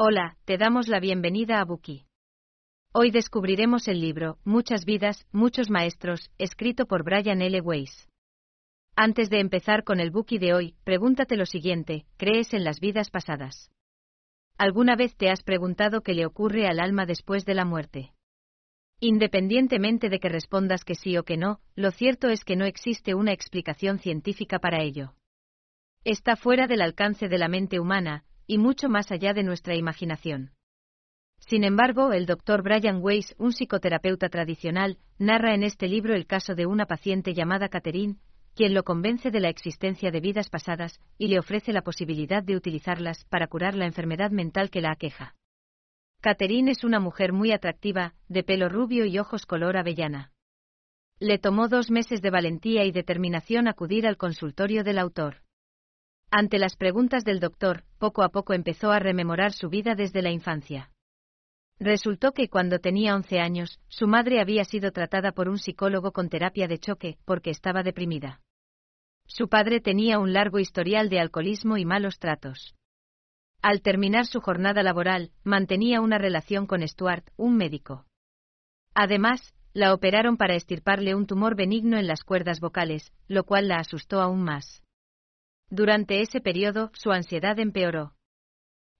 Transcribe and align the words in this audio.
Hola, 0.00 0.36
te 0.44 0.58
damos 0.58 0.86
la 0.86 1.00
bienvenida 1.00 1.60
a 1.60 1.64
Buki. 1.64 2.04
Hoy 2.92 3.10
descubriremos 3.10 3.88
el 3.88 4.00
libro 4.00 4.38
Muchas 4.44 4.84
vidas, 4.84 5.26
muchos 5.32 5.70
maestros, 5.70 6.30
escrito 6.38 6.86
por 6.86 7.02
Brian 7.02 7.42
L. 7.42 7.60
Weiss. 7.62 8.06
Antes 8.94 9.28
de 9.28 9.40
empezar 9.40 9.82
con 9.82 9.98
el 9.98 10.12
Buki 10.12 10.38
de 10.38 10.54
hoy, 10.54 10.76
pregúntate 10.84 11.36
lo 11.36 11.46
siguiente, 11.46 12.06
¿crees 12.16 12.54
en 12.54 12.62
las 12.62 12.78
vidas 12.78 13.10
pasadas? 13.10 13.72
¿Alguna 14.56 14.94
vez 14.94 15.16
te 15.16 15.30
has 15.30 15.42
preguntado 15.42 16.02
qué 16.02 16.14
le 16.14 16.26
ocurre 16.26 16.68
al 16.68 16.78
alma 16.78 17.04
después 17.04 17.44
de 17.44 17.54
la 17.54 17.64
muerte? 17.64 18.12
Independientemente 19.00 20.10
de 20.10 20.20
que 20.20 20.28
respondas 20.28 20.84
que 20.84 20.94
sí 20.94 21.18
o 21.18 21.24
que 21.24 21.36
no, 21.36 21.58
lo 21.74 21.90
cierto 21.90 22.28
es 22.28 22.44
que 22.44 22.54
no 22.54 22.66
existe 22.66 23.16
una 23.16 23.32
explicación 23.32 23.98
científica 23.98 24.60
para 24.60 24.80
ello. 24.80 25.16
Está 26.04 26.36
fuera 26.36 26.68
del 26.68 26.82
alcance 26.82 27.26
de 27.26 27.38
la 27.38 27.48
mente 27.48 27.80
humana, 27.80 28.24
y 28.48 28.58
mucho 28.58 28.88
más 28.88 29.12
allá 29.12 29.32
de 29.32 29.44
nuestra 29.44 29.76
imaginación. 29.76 30.50
Sin 31.38 31.62
embargo, 31.62 32.12
el 32.12 32.26
doctor 32.26 32.62
Brian 32.62 32.98
Weiss, 33.00 33.36
un 33.38 33.52
psicoterapeuta 33.52 34.28
tradicional, 34.28 34.98
narra 35.18 35.54
en 35.54 35.62
este 35.62 35.86
libro 35.86 36.14
el 36.14 36.26
caso 36.26 36.56
de 36.56 36.66
una 36.66 36.86
paciente 36.86 37.32
llamada 37.34 37.68
Catherine, 37.68 38.16
quien 38.56 38.74
lo 38.74 38.82
convence 38.82 39.30
de 39.30 39.38
la 39.38 39.50
existencia 39.50 40.10
de 40.10 40.20
vidas 40.20 40.50
pasadas 40.50 41.00
y 41.16 41.28
le 41.28 41.38
ofrece 41.38 41.72
la 41.72 41.82
posibilidad 41.82 42.42
de 42.42 42.56
utilizarlas 42.56 43.24
para 43.26 43.46
curar 43.46 43.76
la 43.76 43.86
enfermedad 43.86 44.32
mental 44.32 44.70
que 44.70 44.80
la 44.80 44.90
aqueja. 44.90 45.36
Catherine 46.20 46.72
es 46.72 46.82
una 46.82 46.98
mujer 46.98 47.32
muy 47.32 47.52
atractiva, 47.52 48.14
de 48.28 48.42
pelo 48.42 48.68
rubio 48.68 49.04
y 49.04 49.18
ojos 49.20 49.46
color 49.46 49.76
avellana. 49.76 50.32
Le 51.20 51.38
tomó 51.38 51.68
dos 51.68 51.90
meses 51.90 52.20
de 52.22 52.30
valentía 52.30 52.84
y 52.84 52.92
determinación 52.92 53.68
acudir 53.68 54.06
al 54.06 54.16
consultorio 54.16 54.82
del 54.82 54.98
autor. 54.98 55.42
Ante 56.30 56.58
las 56.58 56.76
preguntas 56.76 57.24
del 57.24 57.40
doctor, 57.40 57.84
poco 57.98 58.22
a 58.22 58.28
poco 58.28 58.52
empezó 58.52 58.90
a 58.90 58.98
rememorar 58.98 59.52
su 59.52 59.70
vida 59.70 59.94
desde 59.94 60.20
la 60.20 60.30
infancia. 60.30 60.90
Resultó 61.80 62.32
que 62.32 62.48
cuando 62.48 62.80
tenía 62.80 63.14
11 63.14 63.40
años, 63.40 63.80
su 63.88 64.06
madre 64.06 64.40
había 64.40 64.64
sido 64.64 64.92
tratada 64.92 65.32
por 65.32 65.48
un 65.48 65.58
psicólogo 65.58 66.12
con 66.12 66.28
terapia 66.28 66.68
de 66.68 66.78
choque, 66.78 67.18
porque 67.24 67.50
estaba 67.50 67.82
deprimida. 67.82 68.40
Su 69.26 69.48
padre 69.48 69.80
tenía 69.80 70.18
un 70.18 70.32
largo 70.32 70.58
historial 70.58 71.08
de 71.08 71.20
alcoholismo 71.20 71.78
y 71.78 71.86
malos 71.86 72.18
tratos. 72.18 72.74
Al 73.62 73.80
terminar 73.80 74.26
su 74.26 74.40
jornada 74.40 74.82
laboral, 74.82 75.32
mantenía 75.44 76.00
una 76.00 76.18
relación 76.18 76.66
con 76.66 76.86
Stuart, 76.86 77.26
un 77.36 77.56
médico. 77.56 78.04
Además, 78.94 79.54
la 79.72 79.94
operaron 79.94 80.36
para 80.36 80.56
estirparle 80.56 81.14
un 81.14 81.26
tumor 81.26 81.56
benigno 81.56 81.96
en 81.96 82.06
las 82.06 82.22
cuerdas 82.22 82.60
vocales, 82.60 83.12
lo 83.28 83.44
cual 83.44 83.68
la 83.68 83.76
asustó 83.76 84.20
aún 84.20 84.42
más. 84.42 84.82
Durante 85.70 86.22
ese 86.22 86.40
periodo, 86.40 86.90
su 86.94 87.10
ansiedad 87.10 87.58
empeoró. 87.58 88.14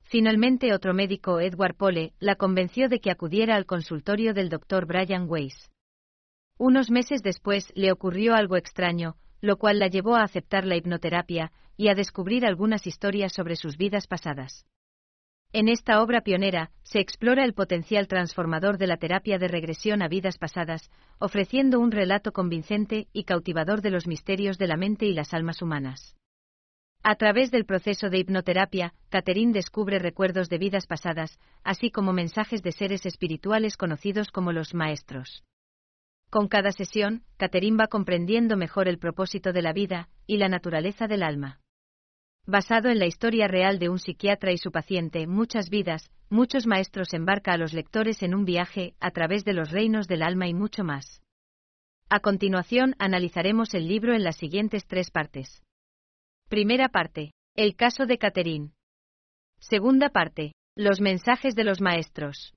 Finalmente, 0.02 0.74
otro 0.74 0.92
médico, 0.92 1.40
Edward 1.40 1.76
Pole, 1.76 2.12
la 2.18 2.36
convenció 2.36 2.88
de 2.88 3.00
que 3.00 3.10
acudiera 3.10 3.56
al 3.56 3.64
consultorio 3.64 4.34
del 4.34 4.50
doctor 4.50 4.86
Brian 4.86 5.26
Weiss. 5.28 5.70
Unos 6.58 6.90
meses 6.90 7.22
después 7.22 7.72
le 7.74 7.90
ocurrió 7.92 8.34
algo 8.34 8.56
extraño, 8.56 9.16
lo 9.40 9.56
cual 9.56 9.78
la 9.78 9.88
llevó 9.88 10.16
a 10.16 10.24
aceptar 10.24 10.66
la 10.66 10.76
hipnoterapia 10.76 11.52
y 11.76 11.88
a 11.88 11.94
descubrir 11.94 12.44
algunas 12.44 12.86
historias 12.86 13.32
sobre 13.32 13.56
sus 13.56 13.76
vidas 13.78 14.06
pasadas. 14.06 14.66
En 15.52 15.68
esta 15.68 16.02
obra 16.02 16.20
pionera, 16.20 16.72
se 16.82 17.00
explora 17.00 17.44
el 17.44 17.54
potencial 17.54 18.08
transformador 18.08 18.76
de 18.76 18.88
la 18.88 18.98
terapia 18.98 19.38
de 19.38 19.48
regresión 19.48 20.02
a 20.02 20.08
vidas 20.08 20.36
pasadas, 20.36 20.90
ofreciendo 21.18 21.80
un 21.80 21.92
relato 21.92 22.32
convincente 22.32 23.08
y 23.14 23.24
cautivador 23.24 23.80
de 23.80 23.90
los 23.90 24.06
misterios 24.06 24.58
de 24.58 24.66
la 24.66 24.76
mente 24.76 25.06
y 25.06 25.14
las 25.14 25.32
almas 25.32 25.62
humanas. 25.62 26.17
A 27.10 27.14
través 27.14 27.50
del 27.50 27.64
proceso 27.64 28.10
de 28.10 28.18
hipnoterapia, 28.18 28.92
Catherine 29.08 29.54
descubre 29.54 29.98
recuerdos 29.98 30.50
de 30.50 30.58
vidas 30.58 30.86
pasadas, 30.86 31.40
así 31.64 31.90
como 31.90 32.12
mensajes 32.12 32.62
de 32.62 32.70
seres 32.70 33.06
espirituales 33.06 33.78
conocidos 33.78 34.30
como 34.30 34.52
los 34.52 34.74
maestros. 34.74 35.42
Con 36.28 36.48
cada 36.48 36.70
sesión, 36.70 37.22
Catherine 37.38 37.78
va 37.78 37.86
comprendiendo 37.86 38.58
mejor 38.58 38.88
el 38.88 38.98
propósito 38.98 39.54
de 39.54 39.62
la 39.62 39.72
vida 39.72 40.10
y 40.26 40.36
la 40.36 40.50
naturaleza 40.50 41.06
del 41.06 41.22
alma. 41.22 41.60
Basado 42.44 42.90
en 42.90 42.98
la 42.98 43.06
historia 43.06 43.48
real 43.48 43.78
de 43.78 43.88
un 43.88 43.98
psiquiatra 43.98 44.52
y 44.52 44.58
su 44.58 44.70
paciente, 44.70 45.26
Muchas 45.26 45.70
vidas, 45.70 46.10
muchos 46.28 46.66
maestros 46.66 47.14
embarca 47.14 47.52
a 47.52 47.56
los 47.56 47.72
lectores 47.72 48.22
en 48.22 48.34
un 48.34 48.44
viaje 48.44 48.92
a 49.00 49.12
través 49.12 49.46
de 49.46 49.54
los 49.54 49.70
reinos 49.70 50.08
del 50.08 50.22
alma 50.22 50.46
y 50.46 50.52
mucho 50.52 50.84
más. 50.84 51.22
A 52.10 52.20
continuación, 52.20 52.96
analizaremos 52.98 53.72
el 53.72 53.88
libro 53.88 54.14
en 54.14 54.24
las 54.24 54.36
siguientes 54.36 54.86
tres 54.86 55.10
partes. 55.10 55.62
Primera 56.48 56.88
parte. 56.88 57.32
El 57.54 57.76
caso 57.76 58.06
de 58.06 58.16
Catherine. 58.16 58.72
Segunda 59.60 60.08
parte. 60.08 60.54
Los 60.74 60.98
mensajes 60.98 61.54
de 61.54 61.62
los 61.62 61.82
maestros. 61.82 62.54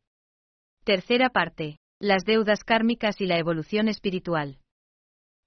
Tercera 0.86 1.30
parte. 1.30 1.76
Las 2.00 2.24
deudas 2.24 2.64
kármicas 2.64 3.20
y 3.20 3.26
la 3.26 3.38
evolución 3.38 3.90
espiritual. 3.90 4.60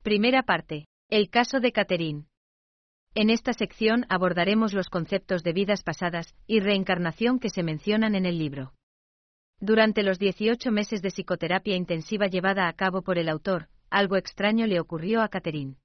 Primera 0.03 0.43
parte. 0.43 0.85
El 1.09 1.31
caso 1.31 1.59
de 1.59 1.73
Catherine. 1.73 2.27
En 3.15 3.31
esta 3.31 3.55
sección 3.55 4.05
abordaremos 4.11 4.75
los 4.75 4.91
conceptos 4.91 5.43
de 5.43 5.55
vidas 5.55 5.83
pasadas 5.83 6.35
y 6.47 6.61
reencarnación 6.61 7.39
que 7.39 7.49
se 7.49 7.63
mencionan 7.63 8.15
en 8.15 8.27
el 8.27 8.39
libro. 8.39 8.75
Durante 9.59 10.03
los 10.03 10.19
18 10.19 10.71
meses 10.71 11.01
de 11.01 11.09
psicoterapia 11.09 11.77
intensiva 11.77 12.27
llevada 12.27 12.69
a 12.69 12.75
cabo 12.75 13.01
por 13.01 13.17
el 13.17 13.31
autor, 13.31 13.71
algo 13.89 14.19
extraño 14.19 14.67
le 14.67 14.81
ocurrió 14.81 15.23
a 15.23 15.31
Catherine. 15.31 15.77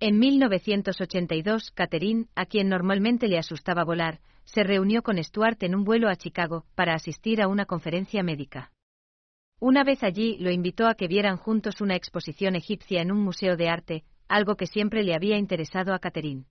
En 0.00 0.20
1982, 0.20 1.72
Catherine, 1.72 2.26
a 2.36 2.46
quien 2.46 2.68
normalmente 2.68 3.26
le 3.26 3.36
asustaba 3.36 3.82
volar, 3.82 4.20
se 4.44 4.62
reunió 4.62 5.02
con 5.02 5.22
Stuart 5.22 5.60
en 5.64 5.74
un 5.74 5.82
vuelo 5.82 6.08
a 6.08 6.14
Chicago 6.14 6.64
para 6.76 6.94
asistir 6.94 7.42
a 7.42 7.48
una 7.48 7.66
conferencia 7.66 8.22
médica. 8.22 8.70
Una 9.58 9.82
vez 9.82 10.04
allí 10.04 10.38
lo 10.38 10.52
invitó 10.52 10.86
a 10.86 10.94
que 10.94 11.08
vieran 11.08 11.36
juntos 11.36 11.80
una 11.80 11.96
exposición 11.96 12.54
egipcia 12.54 13.02
en 13.02 13.10
un 13.10 13.18
museo 13.18 13.56
de 13.56 13.68
arte, 13.68 14.04
algo 14.28 14.54
que 14.54 14.68
siempre 14.68 15.02
le 15.02 15.16
había 15.16 15.36
interesado 15.36 15.92
a 15.92 15.98
Catherine. 15.98 16.44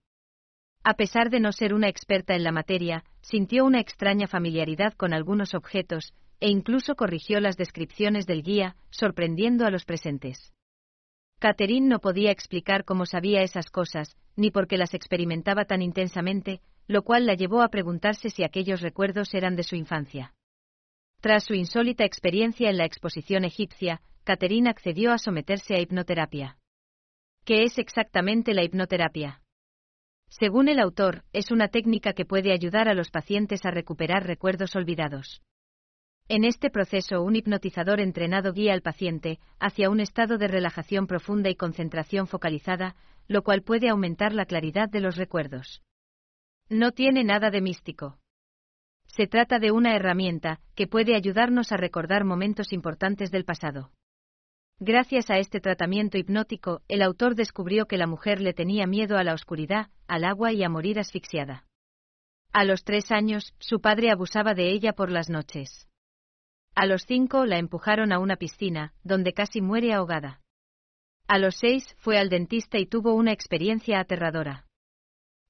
A 0.84 0.96
pesar 0.96 1.30
de 1.30 1.40
no 1.40 1.54
ser 1.54 1.74
una 1.74 1.88
experta 1.88 2.36
en 2.36 2.44
la 2.44 2.52
materia, 2.52 3.06
sintió 3.22 3.64
una 3.64 3.80
extraña 3.80 4.28
familiaridad 4.28 4.94
con 4.94 5.14
algunos 5.14 5.54
objetos, 5.54 6.14
e 6.42 6.50
incluso 6.50 6.96
corrigió 6.96 7.40
las 7.40 7.56
descripciones 7.56 8.26
del 8.26 8.44
guía, 8.44 8.76
sorprendiendo 8.90 9.66
a 9.66 9.72
los 9.72 9.86
presentes. 9.86 10.52
Catherine 11.40 11.88
no 11.88 12.00
podía 12.00 12.32
explicar 12.32 12.84
cómo 12.84 13.06
sabía 13.06 13.42
esas 13.42 13.70
cosas, 13.70 14.18
ni 14.36 14.50
por 14.50 14.68
qué 14.68 14.78
las 14.78 14.94
experimentaba 14.96 15.66
tan 15.66 15.82
intensamente, 15.82 16.62
lo 16.88 17.04
cual 17.04 17.26
la 17.26 17.36
llevó 17.36 17.62
a 17.62 17.70
preguntarse 17.70 18.30
si 18.30 18.44
aquellos 18.44 18.82
recuerdos 18.82 19.34
eran 19.34 19.56
de 19.56 19.64
su 19.64 19.76
infancia. 19.76 20.34
Tras 21.22 21.44
su 21.44 21.54
insólita 21.54 22.06
experiencia 22.06 22.70
en 22.70 22.78
la 22.78 22.86
exposición 22.86 23.46
egipcia, 23.46 24.02
Catherine 24.24 24.70
accedió 24.70 25.12
a 25.12 25.18
someterse 25.18 25.76
a 25.76 25.80
hipnoterapia. 25.80 26.58
¿Qué 27.46 27.64
es 27.64 27.78
exactamente 27.78 28.54
la 28.54 28.64
hipnoterapia? 28.64 29.42
Según 30.30 30.68
el 30.70 30.80
autor, 30.80 31.24
es 31.34 31.52
una 31.52 31.70
técnica 31.70 32.14
que 32.14 32.26
puede 32.26 32.52
ayudar 32.52 32.90
a 32.90 32.94
los 32.94 33.12
pacientes 33.12 33.66
a 33.66 33.72
recuperar 33.72 34.26
recuerdos 34.26 34.76
olvidados. 34.76 35.42
En 36.30 36.44
este 36.44 36.70
proceso, 36.70 37.22
un 37.24 37.38
hipnotizador 37.38 38.02
entrenado 38.02 38.52
guía 38.52 38.74
al 38.74 38.82
paciente 38.82 39.40
hacia 39.60 39.90
un 39.90 40.02
estado 40.02 40.38
de 40.38 40.50
relajación 40.50 41.08
profunda 41.08 41.50
y 41.50 41.56
concentración 41.56 42.28
focalizada, 42.28 42.96
lo 43.30 43.44
cual 43.44 43.62
puede 43.62 43.88
aumentar 43.88 44.34
la 44.34 44.46
claridad 44.46 44.90
de 44.90 45.00
los 45.00 45.16
recuerdos. 45.16 45.82
No 46.70 46.92
tiene 46.92 47.24
nada 47.24 47.50
de 47.50 47.62
místico. 47.62 48.20
Se 49.06 49.26
trata 49.26 49.58
de 49.60 49.72
una 49.72 49.96
herramienta 49.96 50.60
que 50.76 50.86
puede 50.86 51.16
ayudarnos 51.16 51.72
a 51.72 51.78
recordar 51.78 52.26
momentos 52.26 52.74
importantes 52.74 53.32
del 53.32 53.46
pasado. 53.46 53.92
Gracias 54.80 55.30
a 55.30 55.38
este 55.38 55.62
tratamiento 55.62 56.18
hipnótico, 56.18 56.82
el 56.90 57.02
autor 57.04 57.36
descubrió 57.36 57.86
que 57.86 57.98
la 57.98 58.06
mujer 58.06 58.42
le 58.42 58.54
tenía 58.54 58.86
miedo 58.86 59.18
a 59.18 59.24
la 59.24 59.34
oscuridad, 59.34 59.90
al 60.08 60.26
agua 60.26 60.52
y 60.52 60.62
a 60.62 60.70
morir 60.70 61.00
asfixiada. 61.00 61.66
A 62.52 62.66
los 62.66 62.84
tres 62.84 63.12
años, 63.12 63.54
su 63.60 63.80
padre 63.80 64.12
abusaba 64.12 64.54
de 64.54 64.72
ella 64.72 64.92
por 64.92 65.10
las 65.10 65.30
noches. 65.30 65.88
A 66.78 66.86
los 66.86 67.06
cinco 67.08 67.48
la 67.48 67.58
empujaron 67.58 68.12
a 68.12 68.20
una 68.20 68.36
piscina, 68.36 68.94
donde 69.04 69.34
casi 69.34 69.62
muere 69.62 69.94
ahogada. 69.94 70.42
A 71.28 71.40
los 71.40 71.56
seis 71.56 71.96
fue 71.98 72.20
al 72.20 72.30
dentista 72.30 72.78
y 72.78 72.86
tuvo 72.86 73.16
una 73.16 73.32
experiencia 73.32 74.00
aterradora. 74.00 74.68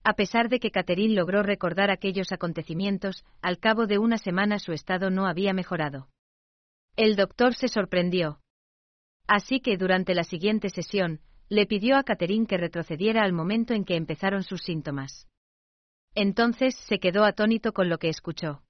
A 0.05 0.13
pesar 0.13 0.47
de 0.47 0.61
que 0.61 0.71
Catherine 0.71 1.15
logró 1.15 1.43
recordar 1.43 1.91
aquellos 1.91 2.31
acontecimientos, 2.31 3.25
al 3.41 3.59
cabo 3.59 3.87
de 3.87 3.97
una 3.97 4.17
semana 4.17 4.57
su 4.57 4.71
estado 4.71 5.09
no 5.09 5.27
había 5.27 5.51
mejorado. 5.51 6.07
El 6.95 7.17
doctor 7.17 7.55
se 7.55 7.67
sorprendió. 7.67 8.39
Así 9.27 9.59
que 9.59 9.75
durante 9.75 10.15
la 10.15 10.23
siguiente 10.23 10.69
sesión, 10.69 11.19
le 11.49 11.65
pidió 11.65 11.97
a 11.97 12.03
Catherine 12.03 12.47
que 12.47 12.55
retrocediera 12.55 13.23
al 13.23 13.33
momento 13.33 13.73
en 13.73 13.83
que 13.83 13.97
empezaron 13.97 14.43
sus 14.43 14.61
síntomas. 14.61 15.27
Entonces 16.15 16.77
se 16.87 16.99
quedó 16.99 17.25
atónito 17.25 17.73
con 17.73 17.89
lo 17.89 17.97
que 17.97 18.07
escuchó. 18.07 18.63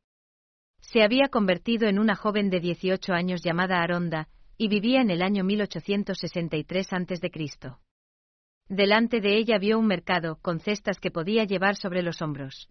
Se 0.82 1.04
había 1.04 1.28
convertido 1.30 1.88
en 1.88 2.00
una 2.00 2.16
joven 2.16 2.50
de 2.50 2.60
18 2.60 3.14
años 3.14 3.42
llamada 3.44 3.82
Aronda, 3.82 4.30
y 4.58 4.68
vivía 4.68 5.02
en 5.02 5.12
el 5.12 5.22
año 5.22 5.44
1863 5.44 6.94
a.C. 6.94 7.32
Delante 8.70 9.22
de 9.22 9.38
ella 9.38 9.58
vio 9.60 9.80
un 9.80 9.88
mercado, 9.88 10.40
con 10.42 10.60
cestas 10.60 11.00
que 11.00 11.12
podía 11.12 11.46
llevar 11.46 11.76
sobre 11.76 12.02
los 12.02 12.22
hombros. 12.22 12.70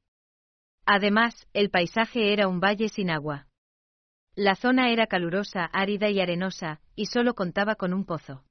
Además, 0.84 1.48
el 1.52 1.70
paisaje 1.70 2.32
era 2.32 2.48
un 2.48 2.60
valle 2.60 2.88
sin 2.88 3.10
agua. 3.10 3.48
La 4.34 4.54
zona 4.54 4.90
era 4.90 5.06
calurosa, 5.06 5.64
árida 5.64 6.10
y 6.10 6.20
arenosa, 6.20 6.80
y 6.94 7.06
solo 7.06 7.34
contaba 7.34 7.74
con 7.76 7.94
un 7.94 8.04
pozo. 8.04 8.44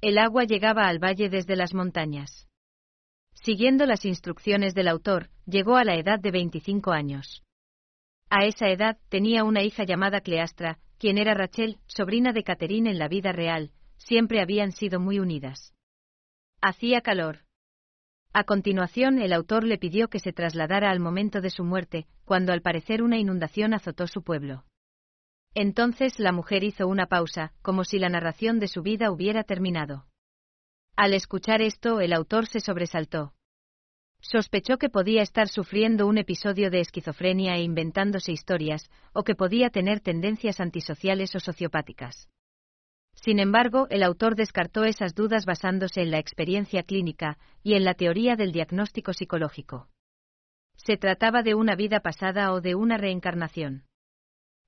El 0.00 0.18
agua 0.18 0.44
llegaba 0.44 0.88
al 0.88 0.98
valle 0.98 1.28
desde 1.28 1.56
las 1.56 1.74
montañas. 1.74 2.48
Siguiendo 3.34 3.84
las 3.84 4.04
instrucciones 4.04 4.74
del 4.74 4.88
autor, 4.88 5.30
llegó 5.46 5.76
a 5.76 5.84
la 5.84 5.96
edad 5.96 6.18
de 6.18 6.30
25 6.30 6.92
años. 6.92 7.43
A 8.36 8.46
esa 8.46 8.68
edad 8.68 8.98
tenía 9.10 9.44
una 9.44 9.62
hija 9.62 9.84
llamada 9.84 10.20
Cleastra, 10.20 10.80
quien 10.98 11.18
era 11.18 11.34
Rachel, 11.34 11.78
sobrina 11.86 12.32
de 12.32 12.42
Caterine 12.42 12.90
en 12.90 12.98
la 12.98 13.06
vida 13.06 13.30
real, 13.30 13.70
siempre 13.96 14.40
habían 14.40 14.72
sido 14.72 14.98
muy 14.98 15.20
unidas. 15.20 15.72
Hacía 16.60 17.00
calor. 17.00 17.44
A 18.32 18.42
continuación, 18.42 19.20
el 19.20 19.32
autor 19.32 19.62
le 19.62 19.78
pidió 19.78 20.08
que 20.08 20.18
se 20.18 20.32
trasladara 20.32 20.90
al 20.90 20.98
momento 20.98 21.40
de 21.40 21.50
su 21.50 21.62
muerte, 21.62 22.08
cuando 22.24 22.52
al 22.52 22.60
parecer 22.60 23.04
una 23.04 23.18
inundación 23.18 23.72
azotó 23.72 24.08
su 24.08 24.24
pueblo. 24.24 24.64
Entonces 25.54 26.18
la 26.18 26.32
mujer 26.32 26.64
hizo 26.64 26.88
una 26.88 27.06
pausa, 27.06 27.52
como 27.62 27.84
si 27.84 28.00
la 28.00 28.08
narración 28.08 28.58
de 28.58 28.66
su 28.66 28.82
vida 28.82 29.12
hubiera 29.12 29.44
terminado. 29.44 30.06
Al 30.96 31.14
escuchar 31.14 31.62
esto, 31.62 32.00
el 32.00 32.12
autor 32.12 32.46
se 32.46 32.58
sobresaltó. 32.58 33.32
Sospechó 34.26 34.78
que 34.78 34.88
podía 34.88 35.20
estar 35.20 35.48
sufriendo 35.48 36.06
un 36.06 36.16
episodio 36.16 36.70
de 36.70 36.80
esquizofrenia 36.80 37.56
e 37.56 37.62
inventándose 37.62 38.32
historias, 38.32 38.90
o 39.12 39.22
que 39.22 39.34
podía 39.34 39.68
tener 39.68 40.00
tendencias 40.00 40.60
antisociales 40.60 41.34
o 41.34 41.40
sociopáticas. 41.40 42.30
Sin 43.14 43.38
embargo, 43.38 43.86
el 43.90 44.02
autor 44.02 44.34
descartó 44.34 44.84
esas 44.84 45.14
dudas 45.14 45.44
basándose 45.44 46.00
en 46.00 46.10
la 46.10 46.18
experiencia 46.18 46.84
clínica 46.84 47.36
y 47.62 47.74
en 47.74 47.84
la 47.84 47.92
teoría 47.92 48.34
del 48.34 48.52
diagnóstico 48.52 49.12
psicológico. 49.12 49.90
Se 50.76 50.96
trataba 50.96 51.42
de 51.42 51.54
una 51.54 51.76
vida 51.76 52.00
pasada 52.00 52.50
o 52.54 52.62
de 52.62 52.74
una 52.74 52.96
reencarnación. 52.96 53.84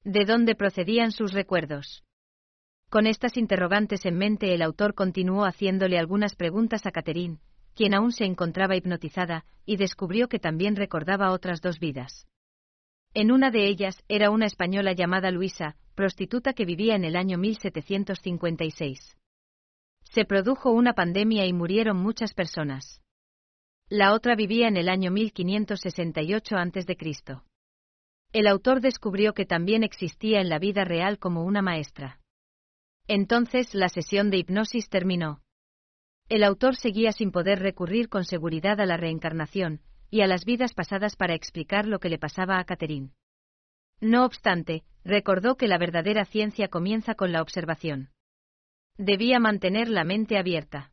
¿De 0.05 0.26
dónde 0.26 0.55
procedían 0.55 1.12
sus 1.12 1.32
recuerdos? 1.32 2.05
Con 2.91 3.06
estas 3.06 3.38
interrogantes 3.38 4.05
en 4.05 4.19
mente, 4.19 4.52
el 4.55 4.61
autor 4.61 4.94
continuó 4.94 5.47
haciéndole 5.47 5.99
algunas 5.99 6.37
preguntas 6.37 6.85
a 6.85 6.91
Catherine, 6.93 7.38
quien 7.76 7.94
aún 7.94 8.11
se 8.11 8.25
encontraba 8.25 8.75
hipnotizada, 8.75 9.44
y 9.67 9.76
descubrió 9.76 10.28
que 10.28 10.38
también 10.38 10.75
recordaba 10.75 11.31
otras 11.31 11.61
dos 11.61 11.78
vidas. 11.78 12.26
En 13.14 13.31
una 13.31 13.50
de 13.50 13.69
ellas 13.69 14.02
era 14.08 14.31
una 14.31 14.46
española 14.46 14.93
llamada 14.93 15.31
Luisa, 15.31 15.76
prostituta 15.94 16.55
que 16.55 16.64
vivía 16.64 16.96
en 16.96 17.05
el 17.05 17.17
año 17.17 17.38
1756. 17.38 19.17
Se 20.05 20.25
produjo 20.25 20.70
una 20.70 20.94
pandemia 20.94 21.46
y 21.46 21.52
murieron 21.52 21.99
muchas 21.99 22.32
personas. 22.32 23.02
La 23.88 24.14
otra 24.14 24.34
vivía 24.34 24.69
en 24.69 24.76
el 24.76 24.88
año 24.88 25.11
1568 25.11 26.56
a.C. 26.56 26.96
El 28.32 28.46
autor 28.46 28.81
descubrió 28.81 29.34
que 29.34 29.46
también 29.46 29.84
existía 29.84 30.40
en 30.40 30.49
la 30.49 30.58
vida 30.58 30.84
real 30.84 31.19
como 31.19 31.44
una 31.44 31.62
maestra. 31.62 32.20
Entonces 33.06 33.75
la 33.75 33.88
sesión 33.88 34.31
de 34.31 34.38
hipnosis 34.38 34.88
terminó. 34.88 35.40
El 36.28 36.43
autor 36.43 36.75
seguía 36.75 37.12
sin 37.12 37.31
poder 37.31 37.61
recurrir 37.61 38.08
con 38.08 38.25
seguridad 38.25 38.81
a 38.81 38.87
la 38.87 38.96
reencarnación 38.96 39.81
y 40.11 40.23
a 40.23 40.26
las 40.26 40.44
vidas 40.44 40.75
pasadas 40.75 41.14
para 41.14 41.34
explicar 41.34 41.87
lo 41.87 42.00
que 42.00 42.08
le 42.08 42.19
pasaba 42.19 42.58
a 42.58 42.64
Catherine. 42.64 43.11
No 44.00 44.25
obstante, 44.25 44.82
recordó 45.05 45.56
que 45.56 45.69
la 45.69 45.78
verdadera 45.78 46.25
ciencia 46.25 46.69
comienza 46.69 47.14
con 47.14 47.32
la 47.32 47.43
observación. 47.43 48.11
Debía 48.99 49.38
mantener 49.38 49.88
la 49.88 50.05
mente 50.05 50.37
abierta. 50.37 50.90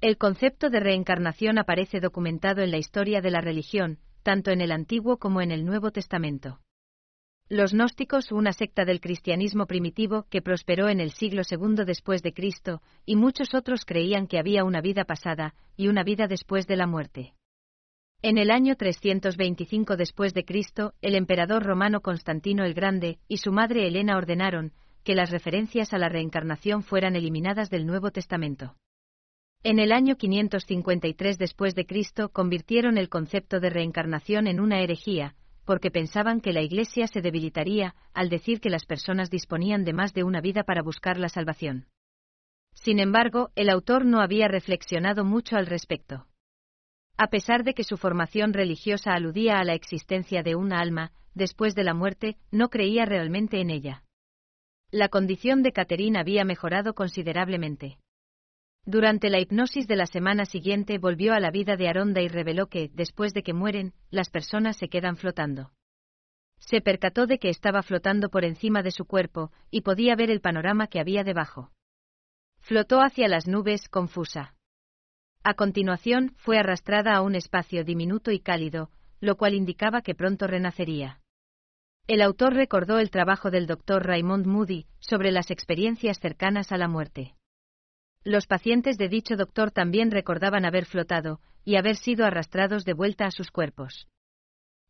El 0.00 0.16
concepto 0.16 0.70
de 0.70 0.80
reencarnación 0.80 1.58
aparece 1.58 2.00
documentado 2.00 2.62
en 2.62 2.70
la 2.70 2.78
historia 2.78 3.20
de 3.20 3.30
la 3.30 3.40
religión, 3.40 3.98
tanto 4.22 4.50
en 4.50 4.60
el 4.60 4.72
Antiguo 4.72 5.18
como 5.18 5.40
en 5.42 5.50
el 5.50 5.64
Nuevo 5.64 5.90
Testamento. 5.90 6.60
Los 7.50 7.72
gnósticos, 7.72 8.30
una 8.30 8.52
secta 8.52 8.84
del 8.84 9.00
cristianismo 9.00 9.64
primitivo 9.64 10.26
que 10.28 10.42
prosperó 10.42 10.90
en 10.90 11.00
el 11.00 11.12
siglo 11.12 11.40
II 11.50 11.84
después 11.86 12.22
de 12.22 12.34
Cristo, 12.34 12.82
y 13.06 13.16
muchos 13.16 13.54
otros 13.54 13.86
creían 13.86 14.26
que 14.26 14.38
había 14.38 14.64
una 14.64 14.82
vida 14.82 15.04
pasada 15.04 15.54
y 15.74 15.88
una 15.88 16.04
vida 16.04 16.26
después 16.26 16.66
de 16.66 16.76
la 16.76 16.86
muerte. 16.86 17.32
En 18.20 18.36
el 18.36 18.50
año 18.50 18.76
325 18.76 19.96
después 19.96 20.34
de 20.34 20.44
Cristo, 20.44 20.92
el 21.00 21.14
emperador 21.14 21.62
romano 21.62 22.02
Constantino 22.02 22.64
el 22.66 22.74
Grande 22.74 23.18
y 23.28 23.38
su 23.38 23.50
madre 23.50 23.86
Helena 23.86 24.18
ordenaron 24.18 24.74
que 25.02 25.14
las 25.14 25.30
referencias 25.30 25.94
a 25.94 25.98
la 25.98 26.10
reencarnación 26.10 26.82
fueran 26.82 27.16
eliminadas 27.16 27.70
del 27.70 27.86
Nuevo 27.86 28.10
Testamento. 28.10 28.76
En 29.62 29.78
el 29.78 29.92
año 29.92 30.16
553 30.16 31.38
después 31.38 31.74
de 31.74 31.86
Cristo 31.86 32.28
convirtieron 32.28 32.98
el 32.98 33.08
concepto 33.08 33.58
de 33.58 33.70
reencarnación 33.70 34.48
en 34.48 34.60
una 34.60 34.82
herejía, 34.82 35.34
porque 35.68 35.90
pensaban 35.90 36.40
que 36.40 36.54
la 36.54 36.62
Iglesia 36.62 37.06
se 37.08 37.20
debilitaría 37.20 37.94
al 38.14 38.30
decir 38.30 38.58
que 38.58 38.70
las 38.70 38.86
personas 38.86 39.28
disponían 39.28 39.84
de 39.84 39.92
más 39.92 40.14
de 40.14 40.24
una 40.24 40.40
vida 40.40 40.62
para 40.62 40.80
buscar 40.80 41.18
la 41.18 41.28
salvación. 41.28 41.88
Sin 42.72 42.98
embargo, 42.98 43.50
el 43.54 43.68
autor 43.68 44.06
no 44.06 44.22
había 44.22 44.48
reflexionado 44.48 45.26
mucho 45.26 45.56
al 45.56 45.66
respecto. 45.66 46.26
A 47.18 47.26
pesar 47.26 47.64
de 47.64 47.74
que 47.74 47.84
su 47.84 47.98
formación 47.98 48.54
religiosa 48.54 49.12
aludía 49.12 49.58
a 49.58 49.64
la 49.64 49.74
existencia 49.74 50.42
de 50.42 50.54
una 50.54 50.80
alma, 50.80 51.12
después 51.34 51.74
de 51.74 51.84
la 51.84 51.92
muerte, 51.92 52.38
no 52.50 52.70
creía 52.70 53.04
realmente 53.04 53.60
en 53.60 53.68
ella. 53.68 54.04
La 54.90 55.10
condición 55.10 55.62
de 55.62 55.72
Caterine 55.72 56.18
había 56.18 56.46
mejorado 56.46 56.94
considerablemente. 56.94 57.98
Durante 58.84 59.28
la 59.30 59.40
hipnosis 59.40 59.86
de 59.86 59.96
la 59.96 60.06
semana 60.06 60.44
siguiente 60.46 60.98
volvió 60.98 61.34
a 61.34 61.40
la 61.40 61.50
vida 61.50 61.76
de 61.76 61.88
Aronda 61.88 62.22
y 62.22 62.28
reveló 62.28 62.68
que, 62.68 62.90
después 62.94 63.34
de 63.34 63.42
que 63.42 63.52
mueren, 63.52 63.92
las 64.10 64.30
personas 64.30 64.76
se 64.76 64.88
quedan 64.88 65.16
flotando. 65.16 65.72
Se 66.58 66.80
percató 66.80 67.26
de 67.26 67.38
que 67.38 67.50
estaba 67.50 67.82
flotando 67.82 68.30
por 68.30 68.44
encima 68.44 68.82
de 68.82 68.90
su 68.90 69.04
cuerpo, 69.04 69.52
y 69.70 69.82
podía 69.82 70.16
ver 70.16 70.30
el 70.30 70.40
panorama 70.40 70.86
que 70.86 71.00
había 71.00 71.24
debajo. 71.24 71.70
Flotó 72.60 73.00
hacia 73.00 73.28
las 73.28 73.46
nubes, 73.46 73.88
confusa. 73.88 74.54
A 75.44 75.54
continuación, 75.54 76.34
fue 76.36 76.58
arrastrada 76.58 77.14
a 77.14 77.22
un 77.22 77.34
espacio 77.34 77.84
diminuto 77.84 78.30
y 78.32 78.40
cálido, 78.40 78.90
lo 79.20 79.36
cual 79.36 79.54
indicaba 79.54 80.02
que 80.02 80.14
pronto 80.14 80.46
renacería. 80.46 81.20
El 82.06 82.22
autor 82.22 82.54
recordó 82.54 82.98
el 82.98 83.10
trabajo 83.10 83.50
del 83.50 83.66
doctor 83.66 84.06
Raymond 84.06 84.46
Moody 84.46 84.86
sobre 84.98 85.30
las 85.30 85.50
experiencias 85.50 86.18
cercanas 86.18 86.72
a 86.72 86.78
la 86.78 86.88
muerte. 86.88 87.34
Los 88.24 88.46
pacientes 88.46 88.98
de 88.98 89.08
dicho 89.08 89.36
doctor 89.36 89.70
también 89.70 90.10
recordaban 90.10 90.64
haber 90.64 90.86
flotado 90.86 91.40
y 91.64 91.76
haber 91.76 91.96
sido 91.96 92.24
arrastrados 92.24 92.84
de 92.84 92.94
vuelta 92.94 93.26
a 93.26 93.30
sus 93.30 93.50
cuerpos. 93.50 94.06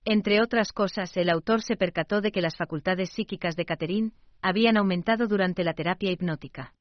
Entre 0.04 0.40
otras 0.40 0.72
cosas, 0.72 1.16
el 1.16 1.28
autor 1.28 1.62
se 1.62 1.76
percató 1.76 2.20
de 2.20 2.32
que 2.32 2.40
las 2.40 2.56
facultades 2.56 3.10
psíquicas 3.10 3.56
de 3.56 3.64
Catherine 3.64 4.12
habían 4.41 4.76
aumentado 4.76 5.26
durante 5.26 5.64
la 5.64 5.74
terapia 5.74 6.10
hipnótica. 6.10 6.74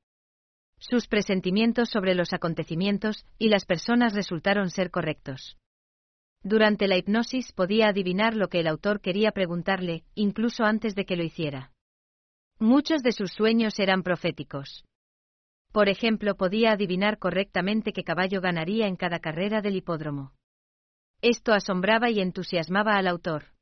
Sus 0.79 1.07
presentimientos 1.07 1.89
sobre 1.89 2.13
los 2.13 2.33
acontecimientos 2.33 3.25
y 3.39 3.49
las 3.49 3.65
personas 3.65 4.13
resultaron 4.13 4.69
ser 4.69 4.91
correctos. 4.91 5.57
Durante 6.43 6.87
la 6.87 6.97
hipnosis 6.97 7.51
podía 7.51 7.87
adivinar 7.87 8.35
lo 8.35 8.47
que 8.47 8.59
el 8.59 8.67
autor 8.67 9.01
quería 9.01 9.31
preguntarle, 9.31 10.03
incluso 10.13 10.63
antes 10.63 10.93
de 10.93 11.05
que 11.05 11.17
lo 11.17 11.23
hiciera. 11.23 11.71
Muchos 12.59 13.01
de 13.01 13.11
sus 13.11 13.31
sueños 13.31 13.79
eran 13.79 14.03
proféticos. 14.03 14.85
Por 15.77 15.89
ejemplo, 15.89 16.35
podía 16.35 16.71
adivinar 16.71 17.19
correctamente 17.19 17.93
qué 17.93 18.03
caballo 18.03 18.41
ganaría 18.41 18.87
en 18.87 18.95
cada 18.95 19.19
carrera 19.19 19.61
del 19.61 19.75
hipódromo. 19.75 20.33
Esto 21.21 21.53
asombraba 21.53 22.09
y 22.09 22.19
entusiasmaba 22.19 22.95
al 22.95 23.05
autor. 23.05 23.53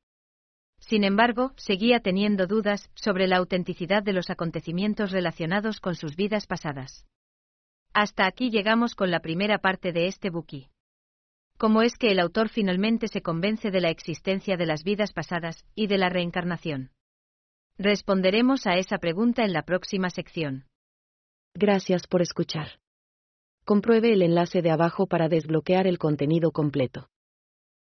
Sin 0.80 1.04
embargo, 1.04 1.52
seguía 1.58 2.00
teniendo 2.00 2.48
dudas 2.48 2.90
sobre 2.96 3.28
la 3.28 3.36
autenticidad 3.36 4.02
de 4.02 4.14
los 4.14 4.30
acontecimientos 4.30 5.12
relacionados 5.12 5.82
con 5.82 5.96
sus 5.96 6.16
vidas 6.16 6.48
pasadas. 6.48 7.06
Hasta 7.92 8.28
aquí 8.28 8.50
llegamos 8.50 8.96
con 8.96 9.12
la 9.12 9.20
primera 9.20 9.58
parte 9.58 9.92
de 9.92 10.08
este 10.08 10.30
buki. 10.30 10.70
¿Cómo 11.58 11.82
es 11.82 11.98
que 11.98 12.12
el 12.14 12.22
autor 12.22 12.48
finalmente 12.48 13.10
se 13.10 13.22
convence 13.22 13.72
de 13.72 13.82
la 13.82 13.90
existencia 13.90 14.56
de 14.56 14.66
las 14.66 14.86
vidas 14.86 15.12
pasadas 15.12 15.66
y 15.76 15.88
de 15.88 15.98
la 15.98 16.08
reencarnación? 16.08 16.92
Responderemos 17.78 18.68
a 18.68 18.78
esa 18.78 19.00
pregunta 19.00 19.44
en 19.44 19.52
la 19.52 19.64
próxima 19.64 20.10
sección. 20.10 20.66
Gracias 21.58 22.06
por 22.06 22.22
escuchar. 22.22 22.68
Compruebe 23.64 24.12
el 24.12 24.24
enlace 24.24 24.62
de 24.62 24.72
abajo 24.72 25.08
para 25.08 25.30
desbloquear 25.30 25.88
el 25.88 25.98
contenido 25.98 26.52
completo. 26.52 27.08